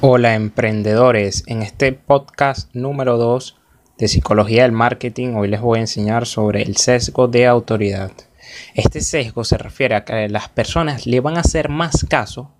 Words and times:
Hola 0.00 0.36
emprendedores, 0.36 1.42
en 1.48 1.60
este 1.60 1.92
podcast 1.92 2.72
número 2.72 3.18
2 3.18 3.56
de 3.98 4.06
Psicología 4.06 4.62
del 4.62 4.70
Marketing 4.70 5.34
hoy 5.34 5.48
les 5.48 5.60
voy 5.60 5.78
a 5.78 5.80
enseñar 5.80 6.24
sobre 6.24 6.62
el 6.62 6.76
sesgo 6.76 7.26
de 7.26 7.48
autoridad. 7.48 8.12
Este 8.74 9.00
sesgo 9.00 9.42
se 9.42 9.58
refiere 9.58 9.96
a 9.96 10.04
que 10.04 10.28
las 10.28 10.48
personas 10.50 11.08
le 11.08 11.18
van 11.18 11.36
a 11.36 11.40
hacer 11.40 11.68
más 11.68 12.06
caso 12.08 12.54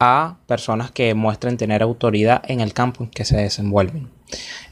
a 0.00 0.38
personas 0.46 0.90
que 0.90 1.12
muestren 1.12 1.58
tener 1.58 1.82
autoridad 1.82 2.40
en 2.48 2.60
el 2.60 2.72
campo 2.72 3.04
en 3.04 3.10
que 3.10 3.26
se 3.26 3.36
desenvuelven. 3.36 4.08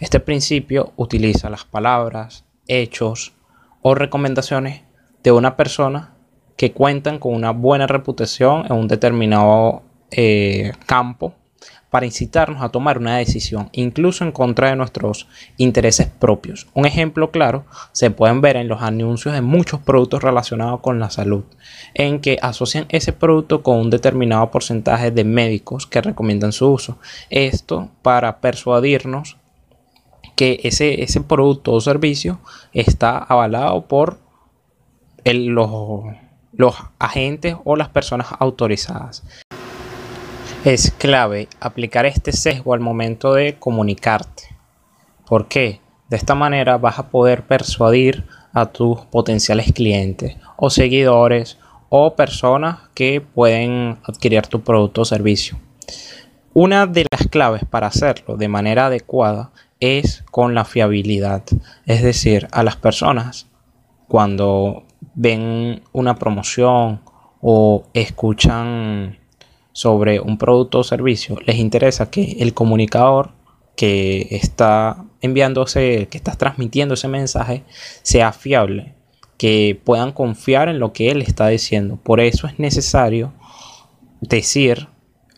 Este 0.00 0.18
principio 0.18 0.94
utiliza 0.96 1.50
las 1.50 1.66
palabras, 1.66 2.46
hechos 2.66 3.34
o 3.82 3.94
recomendaciones 3.94 4.84
de 5.22 5.32
una 5.32 5.54
persona 5.54 6.14
que 6.56 6.72
cuentan 6.72 7.18
con 7.18 7.34
una 7.34 7.50
buena 7.50 7.86
reputación 7.86 8.64
en 8.64 8.72
un 8.72 8.88
determinado 8.88 9.82
eh, 10.10 10.72
campo 10.86 11.34
para 11.90 12.06
incitarnos 12.06 12.62
a 12.62 12.68
tomar 12.68 12.98
una 12.98 13.16
decisión, 13.16 13.68
incluso 13.72 14.24
en 14.24 14.32
contra 14.32 14.70
de 14.70 14.76
nuestros 14.76 15.28
intereses 15.56 16.08
propios. 16.08 16.66
Un 16.74 16.86
ejemplo 16.86 17.30
claro 17.30 17.64
se 17.92 18.10
pueden 18.10 18.40
ver 18.40 18.56
en 18.56 18.68
los 18.68 18.82
anuncios 18.82 19.34
de 19.34 19.40
muchos 19.40 19.80
productos 19.80 20.22
relacionados 20.22 20.80
con 20.80 20.98
la 20.98 21.10
salud, 21.10 21.44
en 21.94 22.20
que 22.20 22.38
asocian 22.42 22.86
ese 22.88 23.12
producto 23.12 23.62
con 23.62 23.78
un 23.78 23.90
determinado 23.90 24.50
porcentaje 24.50 25.10
de 25.10 25.24
médicos 25.24 25.86
que 25.86 26.02
recomiendan 26.02 26.52
su 26.52 26.70
uso. 26.70 26.98
Esto 27.30 27.88
para 28.02 28.40
persuadirnos 28.40 29.36
que 30.34 30.60
ese, 30.64 31.02
ese 31.02 31.20
producto 31.22 31.72
o 31.72 31.80
servicio 31.80 32.40
está 32.72 33.16
avalado 33.18 33.86
por 33.88 34.18
los, 35.24 36.02
los 36.52 36.74
agentes 36.98 37.56
o 37.64 37.76
las 37.76 37.88
personas 37.88 38.28
autorizadas. 38.38 39.24
Es 40.66 40.90
clave 40.90 41.48
aplicar 41.60 42.06
este 42.06 42.32
sesgo 42.32 42.74
al 42.74 42.80
momento 42.80 43.34
de 43.34 43.54
comunicarte. 43.54 44.56
¿Por 45.24 45.46
qué? 45.46 45.80
De 46.08 46.16
esta 46.16 46.34
manera 46.34 46.76
vas 46.76 46.98
a 46.98 47.08
poder 47.08 47.46
persuadir 47.46 48.24
a 48.52 48.66
tus 48.66 49.02
potenciales 49.02 49.72
clientes 49.72 50.36
o 50.56 50.68
seguidores 50.68 51.56
o 51.88 52.16
personas 52.16 52.78
que 52.94 53.20
pueden 53.20 53.98
adquirir 54.02 54.48
tu 54.48 54.62
producto 54.62 55.02
o 55.02 55.04
servicio. 55.04 55.56
Una 56.52 56.88
de 56.88 57.06
las 57.12 57.28
claves 57.28 57.62
para 57.64 57.86
hacerlo 57.86 58.36
de 58.36 58.48
manera 58.48 58.86
adecuada 58.86 59.52
es 59.78 60.24
con 60.32 60.56
la 60.56 60.64
fiabilidad. 60.64 61.44
Es 61.84 62.02
decir, 62.02 62.48
a 62.50 62.64
las 62.64 62.74
personas 62.74 63.46
cuando 64.08 64.82
ven 65.14 65.84
una 65.92 66.16
promoción 66.16 67.02
o 67.40 67.84
escuchan 67.94 69.18
sobre 69.76 70.20
un 70.20 70.38
producto 70.38 70.78
o 70.78 70.84
servicio, 70.84 71.36
les 71.44 71.56
interesa 71.56 72.10
que 72.10 72.38
el 72.40 72.54
comunicador 72.54 73.32
que 73.76 74.26
está 74.30 75.04
enviándose, 75.20 76.08
que 76.10 76.16
está 76.16 76.32
transmitiendo 76.32 76.94
ese 76.94 77.08
mensaje, 77.08 77.62
sea 78.00 78.32
fiable, 78.32 78.94
que 79.36 79.78
puedan 79.84 80.12
confiar 80.12 80.70
en 80.70 80.78
lo 80.78 80.94
que 80.94 81.10
él 81.10 81.20
está 81.20 81.48
diciendo. 81.48 81.98
Por 82.02 82.20
eso 82.20 82.46
es 82.46 82.58
necesario 82.58 83.34
decir 84.22 84.88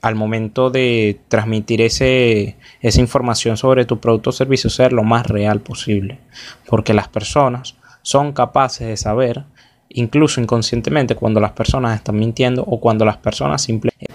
al 0.02 0.14
momento 0.14 0.70
de 0.70 1.18
transmitir 1.26 1.80
ese, 1.80 2.58
esa 2.80 3.00
información 3.00 3.56
sobre 3.56 3.86
tu 3.86 3.98
producto 3.98 4.30
o 4.30 4.32
servicio 4.32 4.70
ser 4.70 4.92
lo 4.92 5.02
más 5.02 5.26
real 5.26 5.58
posible. 5.62 6.20
Porque 6.68 6.94
las 6.94 7.08
personas 7.08 7.74
son 8.02 8.32
capaces 8.32 8.86
de 8.86 8.96
saber, 8.96 9.46
incluso 9.88 10.40
inconscientemente, 10.40 11.16
cuando 11.16 11.40
las 11.40 11.50
personas 11.50 11.96
están 11.96 12.14
mintiendo 12.20 12.62
o 12.62 12.78
cuando 12.78 13.04
las 13.04 13.16
personas 13.16 13.62
simplemente 13.62 14.07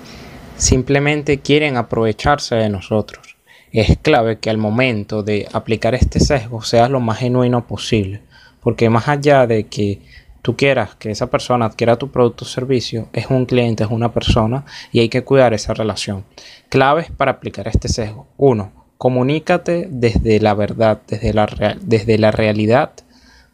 simplemente 0.64 1.40
quieren 1.40 1.78
aprovecharse 1.78 2.56
de 2.56 2.70
nosotros. 2.70 3.36
Es 3.72 3.98
clave 3.98 4.40
que 4.40 4.50
al 4.50 4.58
momento 4.58 5.24
de 5.24 5.48
aplicar 5.52 5.94
este 5.94 6.20
sesgo 6.20 6.62
seas 6.62 6.90
lo 6.90 7.00
más 7.00 7.20
genuino 7.20 7.68
posible, 7.68 8.22
porque 8.62 8.90
más 8.90 9.08
allá 9.08 9.46
de 9.46 9.66
que 9.66 10.00
tú 10.42 10.56
quieras 10.56 10.96
que 10.96 11.12
esa 11.12 11.28
persona 11.30 11.66
adquiera 11.66 11.98
tu 11.98 12.12
producto 12.12 12.46
o 12.46 12.48
servicio, 12.48 13.10
es 13.14 13.28
un 13.30 13.46
cliente, 13.46 13.84
es 13.84 13.90
una 13.90 14.14
persona 14.14 14.66
y 14.92 15.00
hay 15.00 15.10
que 15.10 15.24
cuidar 15.24 15.54
esa 15.54 15.74
relación. 15.74 16.24
Claves 16.70 17.12
para 17.12 17.32
aplicar 17.32 17.68
este 17.68 17.90
sesgo. 17.90 18.28
Uno, 18.38 18.72
comunícate 18.98 19.88
desde 19.90 20.40
la 20.40 20.54
verdad, 20.54 21.02
desde 21.08 21.34
la, 21.34 21.78
desde 21.82 22.18
la 22.18 22.32
realidad 22.32 22.92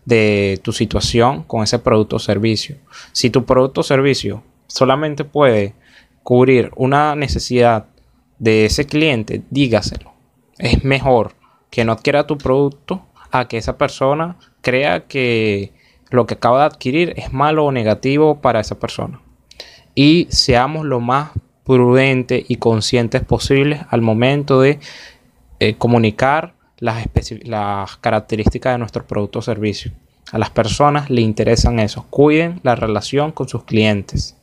de 0.05 0.59
tu 0.61 0.73
situación 0.73 1.43
con 1.43 1.63
ese 1.63 1.79
producto 1.79 2.17
o 2.17 2.19
servicio. 2.19 2.75
Si 3.13 3.29
tu 3.29 3.45
producto 3.45 3.81
o 3.81 3.83
servicio 3.83 4.43
solamente 4.67 5.23
puede 5.23 5.73
cubrir 6.23 6.71
una 6.75 7.15
necesidad 7.15 7.85
de 8.37 8.65
ese 8.65 8.85
cliente, 8.85 9.43
dígaselo. 9.49 10.13
Es 10.57 10.83
mejor 10.83 11.33
que 11.69 11.85
no 11.85 11.91
adquiera 11.91 12.27
tu 12.27 12.37
producto 12.37 13.05
a 13.31 13.47
que 13.47 13.57
esa 13.57 13.77
persona 13.77 14.37
crea 14.61 15.07
que 15.07 15.71
lo 16.09 16.25
que 16.25 16.35
acaba 16.35 16.59
de 16.59 16.65
adquirir 16.65 17.13
es 17.17 17.31
malo 17.31 17.65
o 17.65 17.71
negativo 17.71 18.41
para 18.41 18.59
esa 18.59 18.79
persona. 18.79 19.21
Y 19.95 20.27
seamos 20.29 20.85
lo 20.85 20.99
más 20.99 21.31
prudentes 21.63 22.45
y 22.47 22.55
conscientes 22.55 23.23
posibles 23.23 23.81
al 23.89 24.01
momento 24.01 24.61
de 24.61 24.79
eh, 25.59 25.75
comunicar 25.75 26.55
las, 26.77 27.05
las 27.43 27.97
características 27.97 28.73
de 28.73 28.79
nuestro 28.79 29.05
producto 29.05 29.39
o 29.39 29.41
servicio. 29.43 29.91
A 30.31 30.37
las 30.37 30.49
personas 30.49 31.09
le 31.09 31.21
interesan 31.21 31.79
eso. 31.79 32.05
Cuiden 32.09 32.59
la 32.63 32.75
relación 32.75 33.31
con 33.31 33.47
sus 33.47 33.63
clientes. 33.63 34.35